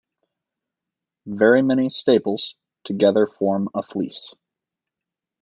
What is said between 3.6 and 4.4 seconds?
a fleece.